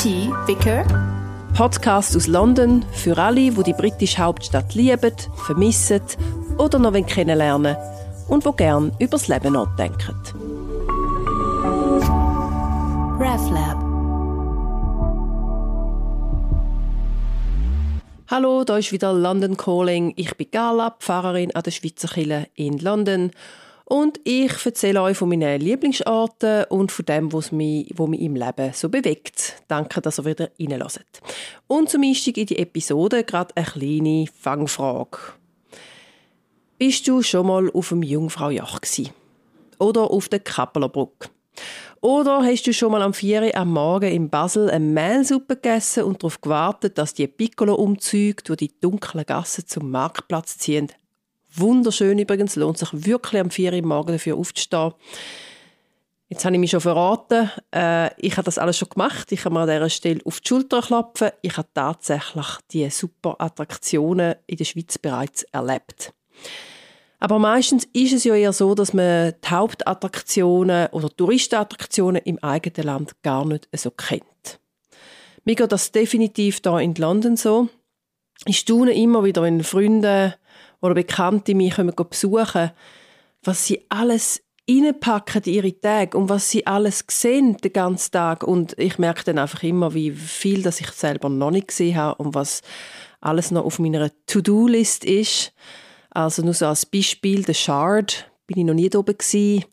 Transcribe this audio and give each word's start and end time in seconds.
T. 0.00 0.30
Vicker. 0.46 0.84
Podcast 1.56 2.14
aus 2.14 2.28
London 2.28 2.84
für 2.92 3.18
alle, 3.18 3.50
die 3.50 3.62
die 3.64 3.72
britische 3.72 4.18
Hauptstadt 4.18 4.76
lieben, 4.76 5.12
vermissen 5.44 6.02
oder 6.56 6.78
noch 6.78 6.92
kennenlernen 7.04 7.76
und 8.28 8.44
wo 8.44 8.52
gern 8.52 8.92
über 9.00 9.10
das 9.10 9.26
Leben 9.26 9.54
nachdenken. 9.54 10.14
RefLab. 13.18 13.78
Hallo, 18.28 18.62
da 18.62 18.78
ist 18.78 18.92
wieder 18.92 19.12
London 19.12 19.56
Calling. 19.56 20.12
Ich 20.14 20.36
bin 20.36 20.46
Gala, 20.52 20.94
Pfarrerin 21.00 21.56
an 21.56 21.64
der 21.64 21.72
Schweizer 21.72 22.06
Kirche 22.06 22.46
in 22.54 22.78
London 22.78 23.32
und 23.88 24.20
ich 24.24 24.66
erzähle 24.66 25.00
euch 25.00 25.16
von 25.16 25.30
meinen 25.30 25.62
Lieblingsorten 25.62 26.64
und 26.64 26.92
von 26.92 27.06
dem, 27.06 27.32
was 27.32 27.52
mich, 27.52 27.90
was 27.96 28.06
mich 28.06 28.20
im 28.20 28.36
Leben 28.36 28.72
so 28.74 28.90
bewegt. 28.90 29.62
Danke, 29.66 30.02
dass 30.02 30.18
ihr 30.18 30.26
wieder 30.26 30.50
reinlässt. 30.60 31.22
Und 31.68 31.88
zum 31.88 32.02
Einstieg 32.02 32.36
in 32.36 32.44
die 32.44 32.58
Episode 32.58 33.24
gerade 33.24 33.56
eine 33.56 33.64
kleine 33.64 34.26
Fangfrage. 34.38 35.18
Bist 36.76 37.08
du 37.08 37.22
schon 37.22 37.46
mal 37.46 37.70
auf 37.72 37.88
dem 37.88 38.02
Jungfraujoch 38.02 38.82
gsi? 38.82 39.10
Oder 39.78 40.10
auf 40.10 40.28
der 40.28 40.40
Kappelerbrücke? 40.40 41.30
Oder 42.02 42.44
hast 42.44 42.66
du 42.66 42.74
schon 42.74 42.92
mal 42.92 43.00
am 43.00 43.14
4 43.14 43.56
am 43.56 43.72
Morgen 43.72 44.12
in 44.12 44.28
Basel 44.28 44.68
eine 44.68 44.84
Mehlsuppe 44.84 45.56
gegessen 45.56 46.04
und 46.04 46.22
darauf 46.22 46.42
gewartet, 46.42 46.98
dass 46.98 47.14
die 47.14 47.26
Piccolo-Umzüge 47.26 48.42
durch 48.44 48.58
die 48.58 48.80
dunklen 48.80 49.24
Gassen 49.24 49.66
zum 49.66 49.90
Marktplatz 49.90 50.58
ziehen, 50.58 50.92
Wunderschön 51.54 52.18
übrigens, 52.18 52.56
lohnt 52.56 52.78
sich 52.78 52.90
wirklich 52.92 53.40
am 53.40 53.50
4 53.50 53.72
Uhr 53.72 53.82
morgen 53.82 54.12
dafür 54.12 54.36
aufzustehen. 54.36 54.92
Jetzt 56.28 56.44
habe 56.44 56.56
ich 56.56 56.60
mich 56.60 56.70
schon 56.70 56.82
verraten. 56.82 57.50
Äh, 57.74 58.10
ich 58.20 58.36
habe 58.36 58.44
das 58.44 58.58
alles 58.58 58.76
schon 58.76 58.90
gemacht. 58.90 59.32
Ich 59.32 59.44
habe 59.44 59.54
mir 59.54 59.62
an 59.62 59.68
dieser 59.68 59.88
Stelle 59.88 60.20
auf 60.26 60.40
die 60.40 60.48
Schulter 60.48 60.82
klopfen. 60.82 61.30
Ich 61.40 61.56
habe 61.56 61.68
tatsächlich 61.72 62.46
die 62.70 62.90
super 62.90 63.36
Attraktionen 63.38 64.34
in 64.46 64.58
der 64.58 64.64
Schweiz 64.64 64.98
bereits 64.98 65.44
erlebt. 65.44 66.12
Aber 67.18 67.38
meistens 67.38 67.88
ist 67.94 68.12
es 68.12 68.24
ja 68.24 68.34
eher 68.34 68.52
so, 68.52 68.74
dass 68.74 68.92
man 68.92 69.32
die 69.42 69.48
Hauptattraktionen 69.48 70.88
oder 70.88 71.08
Touristenattraktionen 71.08 72.22
im 72.22 72.38
eigenen 72.42 72.86
Land 72.86 73.22
gar 73.22 73.44
nicht 73.46 73.68
so 73.72 73.90
kennt. 73.90 74.60
Mir 75.44 75.54
geht 75.54 75.72
das 75.72 75.92
definitiv 75.92 76.60
da 76.60 76.78
in 76.78 76.94
London 76.94 77.36
so. 77.36 77.68
Ich 78.44 78.58
staune 78.58 78.92
immer 78.92 79.24
wieder, 79.24 79.42
wenn 79.42 79.64
Freunde 79.64 80.34
oder 80.80 80.94
Bekannte 80.94 81.54
mich 81.54 81.74
kommen 81.74 81.94
besuchen, 81.94 82.70
was 83.42 83.66
sie 83.66 83.86
alles 83.88 84.42
reinpacken 84.68 85.42
in 85.44 85.54
ihre 85.54 85.80
Tage 85.80 86.16
und 86.16 86.28
was 86.28 86.50
sie 86.50 86.66
alles 86.66 87.04
sehen 87.08 87.56
den 87.56 87.72
ganzen 87.72 88.12
Tag. 88.12 88.42
Und 88.42 88.78
ich 88.78 88.98
merke 88.98 89.24
dann 89.24 89.38
einfach 89.38 89.62
immer, 89.62 89.94
wie 89.94 90.10
viel 90.10 90.62
das 90.62 90.80
ich 90.80 90.90
selber 90.90 91.28
noch 91.28 91.50
nicht 91.50 91.68
gesehen 91.68 91.96
habe 91.96 92.22
und 92.22 92.34
was 92.34 92.62
alles 93.20 93.50
noch 93.50 93.64
auf 93.64 93.78
meiner 93.78 94.10
To-Do-List 94.26 95.04
ist. 95.04 95.52
Also 96.10 96.42
nur 96.42 96.54
so 96.54 96.66
als 96.66 96.86
Beispiel, 96.86 97.42
der 97.42 97.54
Shard 97.54 98.30
bin 98.46 98.58
ich 98.58 98.64
noch 98.64 98.74
nie 98.74 98.94
oben 98.94 99.16
gewesen. 99.16 99.64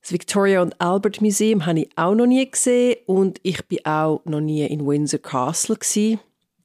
Das 0.00 0.12
Victoria 0.12 0.62
und 0.62 0.80
Albert 0.80 1.20
Museum 1.20 1.66
habe 1.66 1.80
ich 1.80 1.90
auch 1.96 2.14
noch 2.14 2.26
nie 2.26 2.48
gesehen 2.48 2.96
und 3.06 3.40
ich 3.42 3.66
bin 3.66 3.84
auch 3.84 4.20
noch 4.24 4.40
nie 4.40 4.64
in 4.64 4.86
Windsor 4.86 5.18
Castle 5.20 5.76
gewesen. 5.76 6.20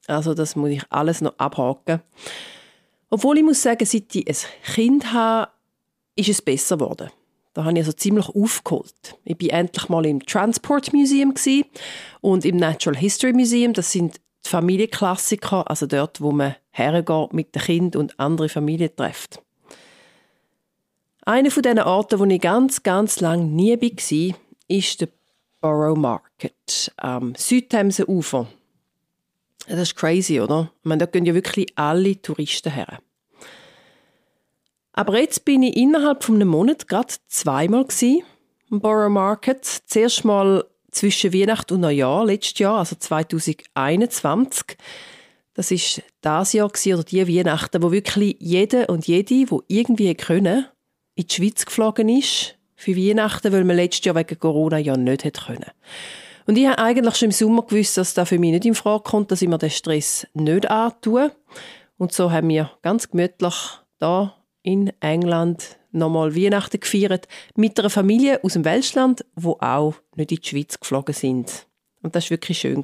Also 0.08 0.34
das 0.34 0.56
muss 0.56 0.70
ich 0.70 0.84
alles 0.90 1.22
noch 1.22 1.38
abhaken. 1.40 2.02
Obwohl 3.12 3.38
ich 3.38 3.44
muss 3.44 3.62
sagen, 3.62 3.86
seit 3.86 4.16
ich 4.16 4.28
ein 4.28 4.74
Kind 4.74 5.14
habe, 5.14 5.52
ist 6.16 6.30
es 6.30 6.42
besser 6.42 6.78
geworden. 6.78 7.12
Da 7.54 7.66
habe 7.66 7.74
ich 7.74 7.80
also 7.80 7.92
ziemlich 7.92 8.30
aufgeholt. 8.30 9.20
Ich 9.26 9.40
war 9.42 9.60
endlich 9.60 9.90
mal 9.90 10.06
im 10.06 10.26
Transport 10.26 10.94
Museum 10.94 11.34
und 12.22 12.46
im 12.46 12.56
Natural 12.56 12.98
History 12.98 13.34
Museum. 13.34 13.74
Das 13.74 13.92
sind 13.92 14.16
die 14.46 14.50
Familienklassiker, 14.50 15.70
also 15.70 15.88
dort, 15.88 16.22
wo 16.22 16.32
man 16.32 16.56
hergeht 16.72 17.34
mit 17.34 17.54
dem 17.54 17.62
Kind 17.62 17.96
und 17.98 18.18
andere 18.18 18.48
Familien 18.48 18.96
trifft. 18.96 19.42
Einer 21.24 21.52
von 21.52 21.64
diesen 21.64 21.80
Orten, 21.80 22.18
wo 22.18 22.26
ich 22.26 22.42
ganz, 22.42 22.82
ganz 22.82 23.20
lange 23.20 23.44
nie 23.44 23.80
war, 23.80 24.38
ist 24.70 25.02
der 25.02 25.10
Borough 25.60 25.98
Market 25.98 26.94
am 26.96 27.36
Südthemsenufer. 27.36 28.48
Das 29.68 29.80
ist 29.80 29.96
crazy, 29.96 30.40
oder? 30.40 30.72
Meine, 30.84 31.00
da 31.00 31.06
gehen 31.06 31.26
ja 31.26 31.34
wirklich 31.34 31.68
alle 31.76 32.20
Touristen 32.22 32.72
her. 32.72 33.00
Aber 34.94 35.20
jetzt 35.20 35.46
bin 35.46 35.64
ich 35.64 35.78
innerhalb 35.78 36.24
von 36.24 36.36
einem 36.36 36.50
Monat 36.50 36.88
gerade 36.88 37.14
zweimal 37.28 37.86
im 38.70 38.82
Borough 38.82 39.12
Market. 39.12 39.66
Zuerst 39.66 40.26
mal 40.26 40.66
zwischen 40.92 41.34
Weihnachten 41.34 41.76
und 41.76 41.82
Neujahr 41.82 42.26
letztes 42.26 42.60
Jahr, 42.60 42.80
also 42.80 42.96
2021. 42.96 44.78
Das 45.54 45.72
ist 45.72 46.02
das 46.22 46.54
Jahr 46.54 46.68
oder 46.68 47.04
die 47.04 47.28
Weihnachten, 47.28 47.82
wo 47.84 47.92
wirklich 47.92 48.38
jeder 48.40 48.90
und 48.90 49.08
jede, 49.08 49.50
wo 49.50 49.64
irgendwie 49.68 50.14
können, 50.16 50.66
in 51.16 51.28
die 51.28 51.34
Schweiz 51.34 51.66
geflogen 51.66 52.10
ist 52.10 52.56
für 52.76 52.96
Weihnachten, 52.96 53.52
weil 53.52 53.64
man 53.64 53.76
letztes 53.76 54.06
Jahr 54.06 54.16
wegen 54.16 54.40
Corona 54.40 54.78
ja 54.78 54.96
nicht 54.98 55.24
hätte 55.24 55.46
können. 55.46 55.72
Und 56.48 56.58
ich 56.58 56.66
habe 56.68 56.80
eigentlich 56.80 57.16
schon 57.16 57.28
im 57.28 57.32
Sommer 57.32 57.64
gewusst, 57.64 57.98
dass 57.98 58.14
das 58.14 58.30
für 58.30 58.40
mich 58.40 58.52
nicht 58.52 58.66
in 58.66 58.76
Frage 58.76 59.04
kommt, 59.04 59.32
dass 59.32 59.42
ich 59.42 59.48
mir 59.48 59.58
den 59.58 59.70
Stress 59.70 60.28
nicht 60.34 60.70
antue. 60.70 61.32
Und 61.98 62.14
so 62.14 62.32
haben 62.32 62.50
wir 62.50 62.72
ganz 62.82 63.10
gemütlich 63.10 63.56
da 64.00 64.41
in 64.64 64.92
England 65.00 65.78
nochmal 65.92 66.36
Weihnachten 66.36 66.80
gefeiert 66.80 67.28
mit 67.56 67.80
einer 67.80 67.90
Familie 67.90 68.44
aus 68.44 68.54
dem 68.54 68.66
Welschland, 68.66 69.26
wo 69.36 69.58
auch 69.60 69.96
nicht 70.16 70.32
in 70.32 70.38
die 70.38 70.48
Schweiz 70.48 70.80
geflogen 70.80 71.14
sind. 71.14 71.68
Und 72.02 72.16
das 72.16 72.26
war 72.26 72.32
wirklich 72.32 72.60
schön. 72.60 72.84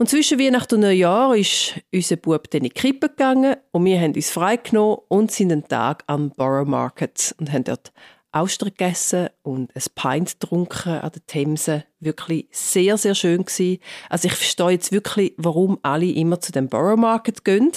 Und 0.00 0.08
zwischen 0.08 0.38
Weihnachten 0.38 0.76
und 0.76 0.82
Neujahr 0.82 1.36
ist 1.36 1.80
unser 1.92 2.16
Bub 2.16 2.48
dann 2.50 2.62
in 2.62 2.68
die 2.68 2.70
Krippe 2.70 3.08
gegangen 3.08 3.56
und 3.72 3.84
wir 3.84 4.00
haben 4.00 4.14
uns 4.14 4.30
freigenommen 4.30 4.98
und 5.08 5.32
sind 5.32 5.50
einen 5.50 5.66
Tag 5.66 6.04
am 6.06 6.30
Borough 6.30 6.68
Market 6.68 7.34
und 7.38 7.52
haben 7.52 7.64
dort 7.64 7.92
Austern 8.30 8.68
gegessen 8.68 9.28
und 9.42 9.74
ein 9.74 9.82
Pint 9.96 10.38
getrunken 10.38 11.00
an 11.00 11.10
der 11.12 11.26
Themse. 11.26 11.84
Wirklich 11.98 12.46
sehr, 12.52 12.96
sehr 12.96 13.16
schön. 13.16 13.44
Also 14.08 14.28
ich 14.28 14.34
verstehe 14.34 14.70
jetzt 14.70 14.92
wirklich, 14.92 15.34
warum 15.36 15.78
alle 15.82 16.06
immer 16.06 16.40
zu 16.40 16.52
dem 16.52 16.68
Borough 16.68 16.98
Market 16.98 17.44
gehen. 17.44 17.72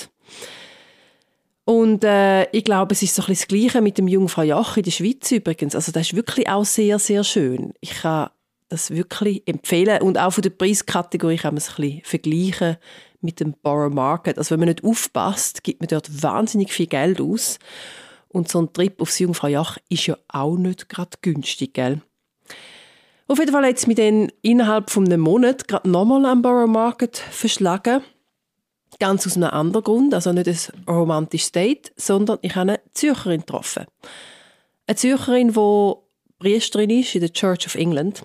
Und 1.66 2.04
äh, 2.04 2.50
ich 2.52 2.64
glaube, 2.64 2.94
es 2.94 3.04
ist 3.04 3.16
so 3.16 3.22
ein 3.22 3.28
bisschen 3.28 3.48
das 3.48 3.48
Gleiche 3.48 3.82
mit 3.82 3.98
dem 3.98 4.08
Jungfrau 4.08 4.42
Joch 4.42 4.78
in 4.78 4.84
der 4.84 4.92
Schweiz 4.92 5.32
übrigens. 5.32 5.76
Also 5.76 5.92
das 5.92 6.08
ist 6.08 6.16
wirklich 6.16 6.50
auch 6.50 6.66
sehr, 6.66 6.98
sehr 7.00 7.24
schön. 7.24 7.74
Ich 7.82 8.02
kann 8.02 8.30
das 8.70 8.92
wirklich 8.92 9.44
empfehlen. 9.48 10.02
Und 10.02 10.18
auch 10.18 10.32
von 10.32 10.42
der 10.42 10.50
Preiskategorie 10.50 11.38
kann 11.38 11.54
man 11.54 11.58
es 11.58 11.70
ein 11.70 11.76
bisschen 11.76 12.02
vergleichen 12.04 12.78
mit 13.22 13.40
dem 13.40 13.54
Borough 13.62 13.94
Market. 13.94 14.38
Also 14.38 14.52
wenn 14.52 14.60
man 14.60 14.70
nicht 14.70 14.84
aufpasst, 14.84 15.64
gibt 15.64 15.82
man 15.82 15.88
dort 15.88 16.24
wahnsinnig 16.24 16.74
viel 16.74 16.88
Geld 16.88 17.22
aus. 17.22 17.60
Und 18.30 18.50
so 18.50 18.62
ein 18.62 18.74
Trip 18.74 19.00
aufs 19.02 19.20
Jungfrau 19.20 19.48
Joch 19.48 19.78
ist 19.90 20.08
ja 20.08 20.18
auch 20.30 20.56
nicht 20.56 20.90
gerade 20.90 21.18
günstig, 21.22 21.74
gell? 21.74 22.02
Auf 23.28 23.40
jeden 23.40 23.52
Fall 23.52 23.66
hat 23.66 23.78
es 23.78 23.88
mich 23.88 23.98
dann 23.98 24.32
innerhalb 24.42 24.90
von 24.90 25.06
einem 25.06 25.22
Monat 25.22 25.68
gerade 25.68 25.90
nochmal 25.90 26.26
am 26.26 26.42
Borough 26.42 26.70
Market 26.70 27.18
verschlagen. 27.18 28.02
Ganz 29.02 29.26
aus 29.26 29.36
einem 29.36 29.50
anderen 29.50 29.84
Grund, 29.84 30.14
also 30.14 30.32
nicht 30.32 30.48
ein 30.48 30.84
romantisches 30.88 31.52
Date, 31.52 31.92
sondern 31.96 32.38
ich 32.44 32.56
habe 32.56 32.74
eine 32.74 32.82
Zürcherin 32.94 33.40
getroffen. 33.40 33.86
Eine 34.86 34.96
Zürcherin, 34.96 35.54
die 35.54 35.94
Priesterin 36.38 36.92
ist 36.92 37.16
in 37.16 37.22
der 37.22 37.34
Church 37.34 37.66
of 37.66 37.74
England. 37.74 38.22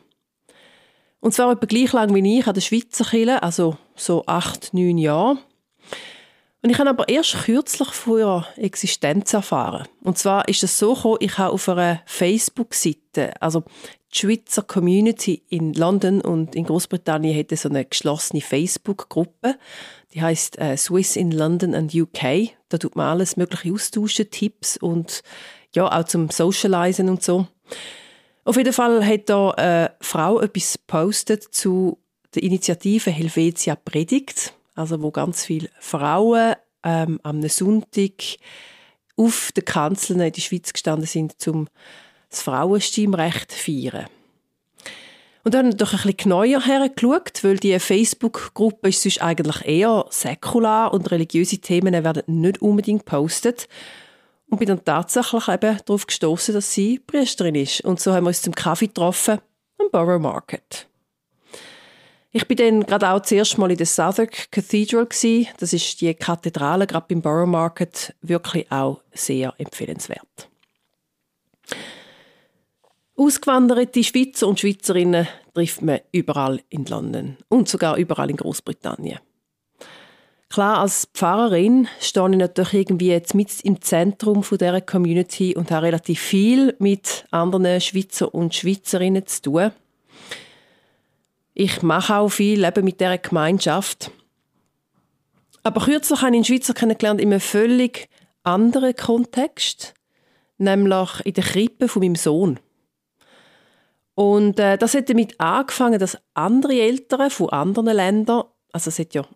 Und 1.21 1.33
zwar 1.33 1.51
etwa 1.51 1.65
gleich 1.65 1.95
lang 1.95 2.15
wie 2.15 2.39
ich 2.39 2.47
an 2.47 2.53
der 2.53 2.61
Schweizer 2.61 3.07
Kirche, 3.07 3.43
also 3.43 3.79
so 3.95 4.25
acht, 4.27 4.75
neun 4.75 4.99
Jahre. 4.99 5.39
Und 6.61 6.69
ich 6.69 6.79
habe 6.79 6.91
aber 6.91 7.09
erst 7.09 7.45
kürzlich 7.45 7.89
von 7.89 8.19
ihrer 8.19 8.47
Existenz 8.57 9.33
erfahren. 9.33 9.89
Und 10.03 10.19
zwar 10.19 10.47
ist 10.47 10.63
es 10.63 10.79
so 10.79 10.93
gekommen, 10.93 11.17
ich 11.21 11.39
habe 11.39 11.55
auf 11.55 11.71
einer 11.71 12.03
Facebook-Seite, 12.05 13.41
also 13.41 13.65
die 14.17 14.21
Schweizer 14.21 14.63
Community 14.63 15.43
in 15.49 15.75
London 15.75 16.21
und 16.21 16.55
in 16.55 16.65
Großbritannien 16.65 17.39
hat 17.39 17.57
so 17.59 17.69
eine 17.69 17.85
geschlossene 17.85 18.41
Facebook-Gruppe. 18.41 19.57
Die 20.15 20.23
heißt 20.23 20.59
äh, 20.59 20.77
Swiss 20.77 21.17
in 21.17 21.31
London 21.31 21.75
and 21.75 21.95
UK. 21.95 22.51
Da 22.69 22.79
tut 22.79 22.97
man 22.97 23.09
alles 23.09 23.37
mögliche 23.37 23.73
austauschen, 23.73 24.31
Tipps 24.31 24.77
und 24.77 25.23
ja 25.75 25.91
auch 25.91 26.05
zum 26.05 26.31
Socialisen 26.31 27.09
und 27.09 27.23
so. 27.23 27.47
Auf 28.45 28.57
jeden 28.57 28.73
Fall 28.73 29.05
hat 29.05 29.29
da 29.29 29.51
eine 29.51 29.93
Frau 30.01 30.41
etwas 30.41 30.75
gepostet 30.75 31.43
zu 31.43 31.99
der 32.35 32.43
Initiative 32.43 33.11
Helvetia 33.11 33.77
Predigt, 33.77 34.55
also 34.75 35.03
wo 35.03 35.11
ganz 35.11 35.45
viele 35.45 35.69
Frauen 35.79 36.55
ähm, 36.85 37.21
am 37.23 37.47
Sonntag 37.49 38.39
auf 39.17 39.51
den 39.53 39.65
Kanzeln 39.65 40.21
in 40.21 40.33
der 40.33 40.41
Schweiz 40.41 40.73
gestanden 40.73 41.07
sind, 41.07 41.35
um 41.49 41.69
das 42.37 42.43
Frauenstimmrecht 42.43 43.53
feiern. 43.53 44.07
Und 45.47 45.55
dann 45.55 45.77
doch 45.77 45.93
ein 45.93 45.99
bisschen 45.99 46.17
genauer 46.17 46.65
hergeschaut, 46.65 47.45
weil 47.45 47.57
die 47.57 47.79
Facebook-Gruppe 47.79 48.89
ist 48.89 49.03
sonst 49.03 49.23
eigentlich 49.23 49.65
eher 49.65 50.05
säkular 50.11 50.93
und 50.93 51.11
religiöse 51.13 51.59
Themen 51.59 51.93
werden 52.03 52.25
nicht 52.27 52.61
unbedingt 52.61 53.07
gepostet. 53.07 53.69
Und 54.49 54.59
bin 54.59 54.69
dann 54.69 54.85
tatsächlich 54.85 55.47
eben 55.47 55.79
darauf 55.87 56.07
gestoßen, 56.07 56.53
dass 56.53 56.73
sie 56.73 56.99
Priesterin 56.99 57.55
ist. 57.55 57.81
Und 57.83 58.01
so 58.01 58.13
haben 58.13 58.25
wir 58.25 58.29
uns 58.29 58.43
zum 58.43 58.55
Kaffee 58.57 58.89
getroffen 58.89 59.39
am 59.79 59.91
Borough 59.93 60.21
Market. 60.21 60.89
Ich 62.33 62.47
bin 62.49 62.57
dann 62.57 62.81
gerade 62.85 63.11
auch 63.11 63.23
zuerst 63.23 63.57
mal 63.57 63.71
in 63.71 63.77
der 63.77 63.87
Southwark 63.87 64.51
Cathedral 64.51 65.07
gewesen. 65.07 65.47
Das 65.59 65.73
ist 65.73 66.01
die 66.01 66.13
Kathedrale 66.13 66.87
gerade 66.89 67.07
beim 67.09 67.23
Borough 67.23 67.49
Market 67.49 68.15
wirklich 68.21 68.71
auch 68.71 69.01
sehr 69.13 69.55
empfehlenswert. 69.59 70.49
Ausgewanderte 73.19 74.05
Schweizer 74.05 74.47
und 74.47 74.61
Schweizerinnen 74.61 75.27
trifft 75.55 75.81
man 75.81 76.01
überall 76.13 76.61
in 76.69 76.85
London 76.85 77.39
und 77.49 77.67
sogar 77.67 77.97
überall 77.97 78.29
in 78.29 78.37
Großbritannien. 78.37 79.21
Klar, 80.51 80.81
als 80.81 81.09
Pfarrerin 81.15 81.89
stehe 81.99 82.31
ich 82.31 82.37
natürlich 82.37 82.75
irgendwie 82.75 83.09
jetzt 83.09 83.35
mit 83.35 83.61
im 83.63 83.81
Zentrum 83.81 84.43
dieser 84.43 84.83
Community 84.83 85.57
und 85.57 85.71
habe 85.71 85.87
relativ 85.87 86.21
viel 86.21 86.77
mit 86.79 87.25
anderen 87.31 87.81
Schweizer 87.81 88.35
und 88.35 88.55
Schweizerinnen 88.55 89.27
zu 89.27 89.43
tun. 89.43 89.73
Ich 91.55 91.81
mache 91.81 92.17
auch 92.17 92.29
viel 92.29 92.65
eben 92.65 92.85
mit 92.85 93.01
dieser 93.01 93.17
Gemeinschaft. 93.17 94.11
Aber 95.63 95.81
kürzlich 95.81 96.21
habe 96.21 96.33
ich 96.33 96.37
einen 96.37 96.45
Schweizer 96.45 96.75
kennengelernt 96.75 97.21
in 97.21 97.33
einem 97.33 97.41
völlig 97.41 98.11
anderen 98.43 98.95
Kontext, 98.95 99.95
nämlich 100.59 101.21
in 101.25 101.33
der 101.33 101.45
Krippe 101.45 101.89
von 101.89 102.03
meinem 102.03 102.15
Sohn. 102.15 102.61
Und 104.17 104.59
äh, 104.59 104.79
das 104.79 104.95
hat 104.95 105.11
damit 105.11 105.39
angefangen, 105.39 105.99
dass 105.99 106.17
andere 106.33 106.73
Eltern 106.73 107.31
von 107.31 107.51
anderen 107.51 107.95
Ländern, 107.95 108.45
also 108.73 108.89
es 108.89 108.99
hat 108.99 109.13
ja 109.13 109.27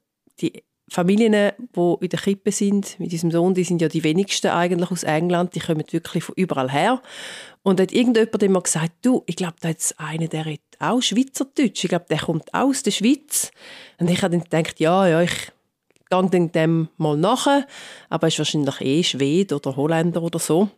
die 0.40 0.64
Familien, 0.88 1.52
die 1.58 1.96
in 2.00 2.08
der 2.08 2.18
Krippe 2.18 2.50
sind, 2.50 2.98
mit 2.98 3.12
diesem 3.12 3.30
Sohn, 3.30 3.52
die 3.52 3.62
sind 3.62 3.82
ja 3.82 3.88
die 3.88 4.02
wenigsten 4.02 4.50
eigentlich 4.50 4.90
aus 4.90 5.02
England, 5.02 5.54
die 5.54 5.60
kommen 5.60 5.84
wirklich 5.90 6.24
von 6.24 6.34
überall 6.34 6.72
her. 6.72 7.02
Und 7.62 7.78
hat 7.78 7.92
irgendjemand 7.92 8.42
immer 8.42 8.62
gesagt, 8.62 8.92
du, 9.02 9.22
ich 9.26 9.36
glaube, 9.36 9.56
da 9.60 9.68
ist 9.68 10.00
einer, 10.00 10.28
der 10.28 10.46
redet 10.46 10.64
auch 10.78 11.02
Schweizerdeutsch. 11.02 11.84
Ich 11.84 11.90
glaube, 11.90 12.06
der 12.08 12.18
kommt 12.18 12.54
aus 12.54 12.82
der 12.82 12.90
Schweiz. 12.90 13.50
Und 13.98 14.08
ich 14.08 14.22
habe 14.22 14.34
dann 14.34 14.44
gedacht, 14.44 14.80
ja, 14.80 15.06
ja, 15.06 15.20
ich 15.20 15.52
gehe 16.08 16.48
dem 16.48 16.88
mal 16.96 17.18
nach, 17.18 17.46
aber 18.08 18.26
er 18.26 18.28
ist 18.28 18.38
wahrscheinlich 18.38 18.80
eh 18.80 19.02
Schwede 19.04 19.56
oder 19.56 19.76
Holländer 19.76 20.22
oder 20.22 20.38
so. 20.38 20.70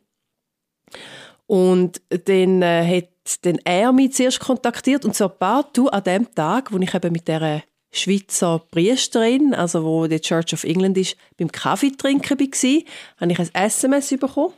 Und 1.46 2.02
dann 2.08 2.62
äh, 2.62 2.96
hat 2.96 3.12
dann 3.42 3.58
er 3.64 3.92
mich 3.92 4.14
zuerst 4.14 4.40
kontaktiert 4.40 5.04
und 5.04 5.14
so 5.14 5.30
du 5.72 5.88
an 5.88 6.04
dem 6.04 6.34
Tag, 6.34 6.72
wo 6.72 6.78
ich 6.78 6.94
eben 6.94 7.12
mit 7.12 7.28
der 7.28 7.62
Schweizer 7.92 8.60
Priesterin, 8.70 9.54
also 9.54 9.84
wo 9.84 10.06
die 10.06 10.20
Church 10.20 10.54
of 10.54 10.64
England 10.64 10.96
ist, 10.96 11.16
beim 11.36 11.52
Kaffee 11.52 11.90
trinken 11.90 12.40
war, 12.40 12.82
habe 13.20 13.32
ich 13.32 13.38
ein 13.38 13.50
SMS 13.52 14.08
bekommen. 14.19 14.54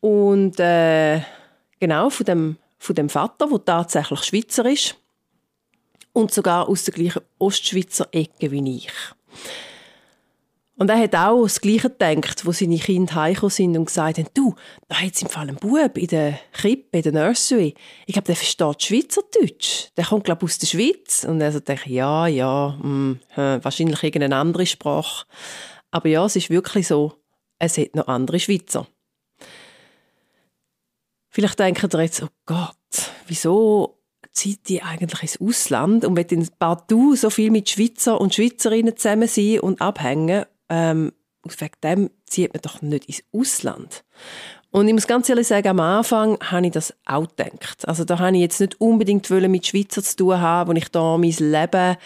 Und 0.00 0.58
äh, 0.58 1.20
genau 1.78 2.08
von 2.08 2.24
dem, 2.24 2.56
von 2.78 2.94
dem 2.94 3.10
Vater, 3.10 3.48
der 3.48 3.64
tatsächlich 3.64 4.22
Schweizer 4.22 4.64
ist 4.64 4.96
und 6.12 6.32
sogar 6.32 6.68
aus 6.68 6.84
der 6.84 6.94
gleichen 6.94 7.22
Ostschweizer 7.38 8.08
Ecke 8.12 8.50
wie 8.50 8.76
ich. 8.76 8.92
Und 10.80 10.88
er 10.88 10.98
hat 10.98 11.14
auch 11.14 11.42
das 11.42 11.60
Gleiche 11.60 11.90
gedacht, 11.90 12.46
wo 12.46 12.52
seine 12.52 12.78
Kinder 12.78 13.14
heimgekommen 13.14 13.50
sind 13.50 13.76
und 13.76 13.84
gesagt 13.84 14.16
haben, 14.16 14.28
du, 14.32 14.54
da 14.88 14.96
hat 14.96 15.14
es 15.14 15.20
im 15.20 15.28
Fall 15.28 15.46
einen 15.46 15.58
Bub 15.58 15.98
in 15.98 16.06
der 16.06 16.40
Krippe, 16.52 16.96
in 16.96 17.02
der 17.02 17.12
Nursery. 17.12 17.74
Ich 18.06 18.14
glaube, 18.14 18.24
der 18.24 18.36
versteht 18.36 18.82
Schweizerdeutsch. 18.82 19.88
Der 19.98 20.06
kommt, 20.06 20.24
glaube 20.24 20.38
ich, 20.46 20.52
aus 20.52 20.58
der 20.58 20.68
Schweiz. 20.68 21.26
Und 21.28 21.42
er 21.42 21.52
dachte, 21.60 21.90
ja, 21.90 22.26
ja, 22.28 22.78
mh, 22.80 23.16
hm, 23.28 23.62
wahrscheinlich 23.62 24.02
irgendeine 24.02 24.36
andere 24.36 24.64
Sprache. 24.64 25.26
Aber 25.90 26.08
ja, 26.08 26.24
es 26.24 26.36
ist 26.36 26.48
wirklich 26.48 26.86
so, 26.86 27.12
es 27.58 27.76
hat 27.76 27.94
noch 27.94 28.08
andere 28.08 28.40
Schweizer. 28.40 28.86
Vielleicht 31.28 31.58
denken 31.58 31.90
ihr 31.92 32.00
jetzt, 32.00 32.22
oh 32.22 32.28
Gott, 32.46 33.12
wieso 33.26 33.98
zieht 34.32 34.66
die 34.70 34.82
eigentlich 34.82 35.22
ins 35.24 35.40
Ausland 35.42 36.06
und 36.06 36.16
wird 36.16 36.32
in 36.32 36.48
partout 36.58 37.16
so 37.16 37.28
viel 37.28 37.50
mit 37.50 37.68
Schweizer 37.68 38.18
und 38.18 38.34
Schweizerinnen 38.34 38.96
zusammen 38.96 39.28
sein 39.28 39.60
und 39.60 39.82
abhängen 39.82 40.46
ähm, 40.70 41.12
wegen 41.44 41.72
dem 41.82 42.10
zieht 42.26 42.52
man 42.52 42.62
doch 42.62 42.82
nicht 42.82 43.06
ins 43.06 43.22
Ausland. 43.32 44.04
Und 44.70 44.86
ich 44.86 44.94
muss 44.94 45.06
ganz 45.06 45.28
ehrlich 45.28 45.48
sagen, 45.48 45.68
am 45.68 45.80
Anfang 45.80 46.38
habe 46.42 46.66
ich 46.66 46.72
das 46.72 46.94
auch 47.04 47.26
gedacht. 47.28 47.88
Also 47.88 48.04
da 48.04 48.18
habe 48.18 48.36
ich 48.36 48.42
jetzt 48.42 48.60
nicht 48.60 48.80
unbedingt 48.80 49.28
mit 49.28 49.66
Schweizer 49.66 50.02
zu 50.02 50.16
tun 50.16 50.40
haben, 50.40 50.70
wo 50.70 50.74
ich 50.74 50.88
da 50.90 51.18
mein 51.18 51.34
Leben 51.38 51.96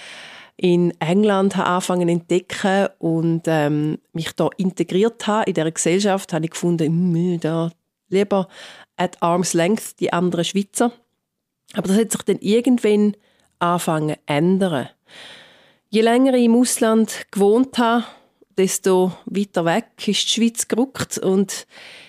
in 0.56 0.98
England 1.00 1.56
habe 1.56 1.68
angefangen 1.68 2.08
zu 2.08 2.12
entdecken 2.12 2.88
und 2.98 3.42
ähm, 3.46 3.98
mich 4.12 4.32
da 4.32 4.48
integriert 4.56 5.26
habe 5.26 5.48
in 5.48 5.54
dieser 5.54 5.70
Gesellschaft, 5.70 6.32
habe 6.32 6.44
ich 6.44 6.52
gefunden, 6.52 7.12
mh, 7.12 7.38
da 7.38 7.70
lieber 8.08 8.48
at 8.96 9.20
arm's 9.20 9.52
length 9.52 9.98
die 10.00 10.12
anderen 10.12 10.44
Schweizer. 10.44 10.92
Aber 11.74 11.88
das 11.88 11.98
hat 11.98 12.12
sich 12.12 12.22
dann 12.22 12.38
irgendwann 12.38 13.16
angefangen 13.58 14.14
zu 14.14 14.20
ändern. 14.26 14.88
Je 15.90 16.02
länger 16.02 16.34
ich 16.34 16.44
im 16.44 16.54
Ausland 16.54 17.26
gewohnt 17.30 17.76
habe, 17.78 18.04
desto 18.56 19.12
weiter 19.26 19.64
weg 19.64 19.86
ist 20.06 20.24
die 20.24 20.28
Schweiz 20.28 20.68
gerückt. 20.68 21.18
Und 21.18 21.66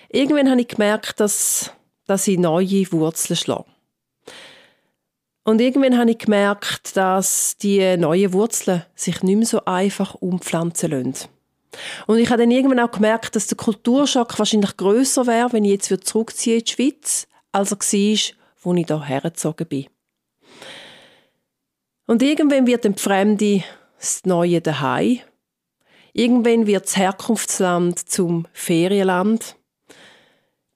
irgendwann 0.08 0.50
habe 0.50 0.60
ich 0.60 0.68
gemerkt, 0.68 1.20
dass, 1.20 1.72
dass 2.06 2.28
ich 2.28 2.38
neue 2.38 2.90
Wurzeln 2.92 3.36
schlage. 3.36 3.66
Und 5.44 5.60
irgendwann 5.60 5.96
habe 5.96 6.10
ich 6.10 6.18
gemerkt, 6.18 6.96
dass 6.96 7.56
die 7.56 7.96
neuen 7.96 8.32
Wurzeln 8.32 8.84
sich 8.96 9.22
nicht 9.22 9.36
mehr 9.36 9.46
so 9.46 9.64
einfach 9.64 10.14
umpflanzen 10.14 10.90
lassen. 10.90 11.28
Und 12.06 12.18
ich 12.18 12.30
habe 12.30 12.42
dann 12.42 12.50
irgendwann 12.50 12.80
auch 12.80 12.90
gemerkt, 12.90 13.36
dass 13.36 13.46
der 13.46 13.56
Kulturschock 13.56 14.38
wahrscheinlich 14.38 14.76
größer 14.76 15.26
wäre, 15.26 15.52
wenn 15.52 15.64
ich 15.64 15.88
jetzt 15.88 16.08
zurückziehe 16.08 16.58
in 16.58 16.64
die 16.64 16.72
Schweiz, 16.72 17.28
als 17.52 17.70
er 17.72 17.78
war, 17.78 18.18
wo 18.62 18.74
ich 18.74 18.86
da 18.86 19.04
hergezogen 19.04 19.66
bin. 19.66 19.86
Und 22.06 22.22
irgendwann 22.22 22.66
wird 22.66 22.84
dem 22.84 22.96
Fremde 22.96 23.62
das 23.98 24.24
neue 24.24 24.60
Daheim 24.60 25.20
Irgendwann 26.18 26.66
wird 26.66 26.86
das 26.86 26.96
Herkunftsland 26.96 28.08
zum 28.08 28.46
Ferienland. 28.54 29.54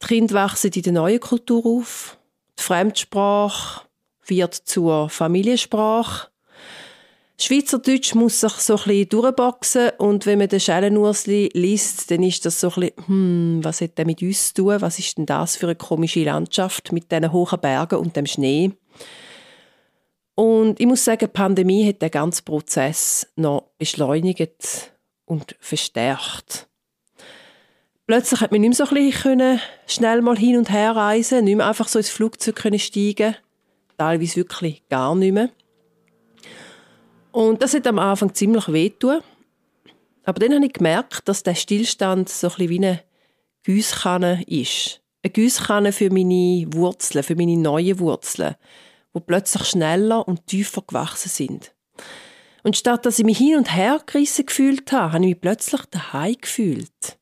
Die 0.03 0.07
Kinder 0.07 0.35
wachsen 0.35 0.71
in 0.75 0.83
der 0.83 0.93
neuen 0.93 1.19
Kultur 1.19 1.65
auf. 1.65 2.19
Die 2.59 2.63
Fremdsprache 2.63 3.87
wird 4.27 4.55
zur 4.55 5.09
Familiensprache. 5.09 6.29
Schweizerdeutsch 7.41 8.15
muss 8.15 8.41
sich 8.41 8.53
so 8.53 8.75
ein 8.75 8.83
bisschen 8.85 9.09
durchboxen 9.09 9.93
und 9.97 10.27
wenn 10.27 10.41
man 10.41 10.49
den 10.49 10.61
Schellenursli 10.61 11.49
liest, 11.55 12.11
dann 12.11 12.23
ist 12.23 12.45
das 12.45 12.61
so 12.61 12.69
ein 12.73 12.75
bisschen, 12.75 13.07
hm, 13.07 13.61
was 13.63 13.81
hat 13.81 13.97
der 13.97 14.05
mit 14.05 14.21
uns 14.21 14.49
zu 14.49 14.65
tun? 14.65 14.83
Was 14.83 14.99
ist 14.99 15.17
denn 15.17 15.25
das 15.25 15.57
für 15.57 15.69
eine 15.69 15.75
komische 15.75 16.23
Landschaft 16.23 16.93
mit 16.93 17.11
diesen 17.11 17.33
hohen 17.33 17.61
Bergen 17.63 17.99
und 17.99 18.15
dem 18.15 18.27
Schnee? 18.27 18.73
Und 20.35 20.79
ich 20.79 20.87
muss 20.87 21.03
sagen, 21.03 21.21
die 21.21 21.29
Pandemie 21.29 21.89
hat 21.89 22.03
den 22.03 22.11
ganzen 22.11 22.45
Prozess 22.45 23.27
noch 23.37 23.71
beschleunigt 23.79 24.93
und 25.31 25.55
verstärkt. 25.61 26.69
Plötzlich 28.07 28.41
hat 28.41 28.51
man 28.51 28.61
nicht 28.61 28.77
mehr 28.77 28.87
so 28.87 28.93
ein 28.93 29.11
bisschen 29.11 29.61
schnell 29.87 30.21
mal 30.23 30.37
hin 30.37 30.59
und 30.59 30.71
her 30.71 30.97
reisen, 30.97 31.45
nicht 31.45 31.57
mehr 31.57 31.69
einfach 31.69 31.87
so 31.87 32.01
ins 32.01 32.11
Flugzeug 32.11 32.57
können 32.57 32.81
steigen, 32.81 33.37
teilweise 33.97 34.37
wirklich 34.37 34.83
gar 34.89 35.15
nicht 35.15 35.33
mehr. 35.33 35.51
Und 37.31 37.63
das 37.63 37.75
hat 37.75 37.87
am 37.87 38.01
Anfang 38.01 38.35
ziemlich 38.35 38.73
wehgetan. 38.73 39.23
Aber 40.25 40.41
dann 40.41 40.53
habe 40.53 40.67
ich 40.67 40.73
gemerkt, 40.73 41.29
dass 41.29 41.45
der 41.45 41.55
Stillstand 41.55 42.29
so 42.29 42.49
ein 42.49 42.69
wie 42.69 42.79
eine 42.79 43.05
Gießkanne 43.63 44.43
ist. 44.49 45.01
Eine 45.23 45.31
Gießkanne 45.31 45.93
für 45.93 46.11
meine 46.11 46.67
Wurzeln, 46.73 47.23
für 47.23 47.37
meine 47.37 47.57
neuen 47.57 48.01
Wurzeln, 48.01 48.57
die 49.15 49.21
plötzlich 49.21 49.69
schneller 49.69 50.27
und 50.27 50.49
tiefer 50.49 50.83
gewachsen 50.85 51.29
sind. 51.29 51.73
Und 52.63 52.77
statt 52.77 53.07
dass 53.07 53.19
ich 53.19 53.25
mich 53.25 53.39
hin 53.39 53.57
und 53.57 53.75
her 53.75 54.01
gerissen 54.05 54.47
gefühlt 54.47 54.93
habe, 54.93 55.13
habe 55.13 55.25
ich 55.25 55.31
mich 55.31 55.41
plötzlich 55.41 55.83
daheim 55.87 56.37
gefühlt. 56.41 57.19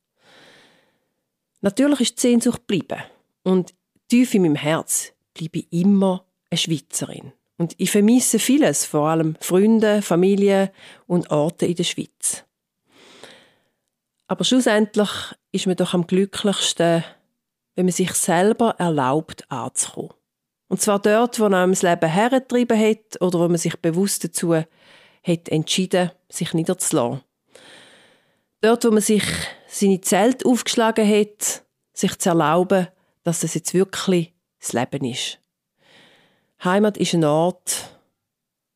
Natürlich 1.61 2.01
ist 2.01 2.17
die 2.17 2.21
Sehnsucht 2.29 2.67
geblieben. 2.67 3.03
Und 3.43 3.75
tief 4.09 4.35
in 4.35 4.43
meinem 4.43 4.57
Herz 4.57 5.13
bleibe 5.35 5.59
ich 5.59 5.73
immer 5.73 6.25
eine 6.51 6.59
Schweizerin. 6.59 7.33
Und 7.57 7.75
ich 7.79 7.91
vermisse 7.91 8.39
vieles, 8.39 8.85
vor 8.85 9.09
allem 9.09 9.37
Freunde, 9.41 10.01
Familie 10.03 10.73
und 11.07 11.31
Orte 11.31 11.67
in 11.67 11.75
der 11.75 11.85
Schweiz. 11.85 12.45
Aber 14.29 14.45
schlussendlich 14.45 15.11
ist 15.53 15.67
man 15.67 15.77
doch 15.77 15.95
am 15.95 16.07
glücklichsten, 16.07 17.03
wenn 17.75 17.87
man 17.87 17.93
sich 17.93 18.13
selber 18.13 18.77
erlaubt 18.79 19.51
anzukommen. 19.51 20.13
Und 20.69 20.81
zwar 20.81 21.01
dort, 21.01 21.41
wo 21.41 21.47
einem 21.47 21.73
das 21.73 21.83
Leben 21.83 22.11
hergetrieben 22.11 22.79
hat 22.79 23.21
oder 23.21 23.41
wo 23.41 23.49
man 23.49 23.57
sich 23.57 23.77
bewusst 23.79 24.23
dazu 24.25 24.55
hat 25.29 25.49
entschieden, 25.49 26.11
sich 26.29 26.55
niederzulassen. 26.55 27.23
Dort, 28.61 28.85
wo 28.85 28.91
man 28.91 29.03
sich 29.03 29.23
seine 29.69 30.01
Zelt 30.01 30.45
aufgeschlagen 30.45 31.09
hat, 31.09 31.63
sich 31.93 32.19
zu 32.19 32.31
erlauben, 32.31 32.89
dass 33.23 33.45
es 33.45 33.55
jetzt 33.55 33.75
wirklich 33.75 34.35
das 34.59 34.73
Leben 34.73 35.05
ist. 35.05 35.39
Heimat 36.65 36.97
ist 36.97 37.15
ein 37.15 37.25
Ort, 37.25 37.91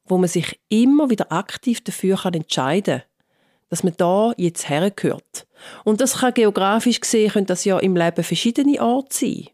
wo 0.05 0.19
man 0.19 0.29
sich 0.29 0.61
immer 0.69 1.11
wieder 1.11 1.33
aktiv 1.33 1.83
dafür 1.83 2.25
entscheiden 2.27 3.01
kann, 3.01 3.09
dass 3.71 3.83
man 3.83 3.95
da 3.97 4.33
jetzt 4.37 4.69
hergehört. 4.69 5.47
Und 5.85 6.01
das 6.01 6.19
kann 6.19 6.35
geografisch 6.35 7.01
gesehen, 7.01 7.33
können 7.33 7.47
das 7.47 7.65
ja 7.65 7.79
im 7.79 7.97
Leben 7.97 8.23
verschiedene 8.23 8.81
Orte 8.81 9.17
sein. 9.17 9.49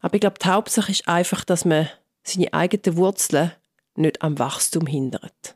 Aber 0.00 0.14
ich 0.14 0.20
glaube, 0.20 0.38
die 0.42 0.48
Hauptsache 0.48 0.90
ist 0.90 1.08
einfach, 1.08 1.44
dass 1.44 1.64
man 1.64 1.88
seine 2.24 2.52
eigenen 2.52 2.96
Wurzeln 2.96 3.52
nicht 3.94 4.20
am 4.22 4.38
Wachstum 4.38 4.86
hindert. 4.86 5.53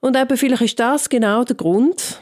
Und 0.00 0.16
eben 0.16 0.36
vielleicht 0.36 0.62
ist 0.62 0.80
das 0.80 1.08
genau 1.08 1.44
der 1.44 1.56
Grund, 1.56 2.20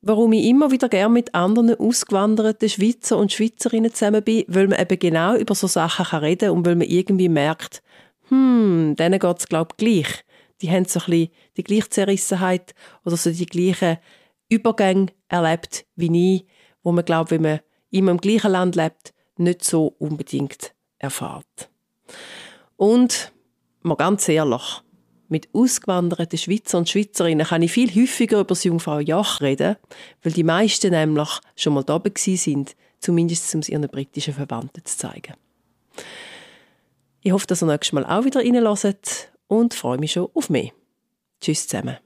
warum 0.00 0.32
ich 0.32 0.44
immer 0.44 0.70
wieder 0.70 0.88
gerne 0.88 1.14
mit 1.14 1.34
anderen 1.34 1.74
ausgewanderten 1.78 2.68
Schweizer 2.68 3.16
und 3.16 3.32
Schweizerinnen 3.32 3.94
zusammen 3.94 4.22
bin, 4.22 4.44
weil 4.48 4.66
man 4.66 4.80
eben 4.80 4.98
genau 4.98 5.36
über 5.36 5.54
so 5.54 5.68
Sachen 5.68 6.18
reden 6.18 6.48
kann 6.48 6.56
und 6.56 6.66
weil 6.66 6.76
man 6.76 6.88
irgendwie 6.88 7.28
merkt, 7.28 7.82
hm, 8.28 8.96
denen 8.98 9.18
geht 9.20 9.38
es 9.38 9.48
glaube 9.48 9.70
ich 9.72 9.76
gleich. 9.76 10.24
Die 10.60 10.70
haben 10.70 10.84
so 10.84 11.00
ein 11.00 11.06
bisschen 11.06 11.30
die 11.56 11.64
gleiche 11.64 11.90
Zerrissenheit 11.90 12.74
oder 13.04 13.16
so 13.16 13.30
die 13.30 13.46
gleichen 13.46 13.98
Übergänge 14.48 15.06
erlebt 15.28 15.86
wie 15.96 16.34
ich, 16.36 16.46
wo 16.82 16.92
man 16.92 17.04
glaubt, 17.04 17.30
wenn 17.30 17.42
man 17.42 17.60
immer 17.90 18.10
im 18.10 18.18
gleichen 18.18 18.52
Land 18.52 18.76
lebt, 18.76 19.14
nicht 19.36 19.64
so 19.64 19.94
unbedingt 19.98 20.74
erfahrt. 20.98 21.70
Und 22.76 23.32
mal 23.82 23.96
ganz 23.96 24.28
ehrlich, 24.28 24.82
mit 25.32 25.48
ausgewanderten 25.52 26.38
Schweizer 26.38 26.78
und 26.78 26.88
Schweizerinnen 26.88 27.46
kann 27.46 27.62
ich 27.62 27.72
viel 27.72 27.92
häufiger 27.92 28.38
über 28.38 28.48
das 28.48 28.62
Jungfrau 28.64 29.00
Joch 29.00 29.40
reden, 29.40 29.76
weil 30.22 30.32
die 30.32 30.44
meisten 30.44 30.92
nämlich 30.92 31.40
schon 31.56 31.74
mal 31.74 31.82
da 31.82 32.00
sind, 32.14 32.76
zumindest 33.00 33.52
um 33.54 33.60
es 33.60 33.68
ihren 33.68 33.88
britischen 33.88 34.34
Verwandten 34.34 34.84
zu 34.84 34.96
zeigen. 34.96 35.34
Ich 37.22 37.32
hoffe, 37.32 37.46
dass 37.46 37.62
ihr 37.62 37.66
nächstes 37.66 37.92
Mal 37.92 38.04
auch 38.04 38.24
wieder 38.24 38.40
reinlässt 38.40 39.32
und 39.48 39.74
freue 39.74 39.98
mich 39.98 40.12
schon 40.12 40.28
auf 40.34 40.50
mehr. 40.50 40.70
Tschüss 41.40 41.66
zusammen. 41.66 41.96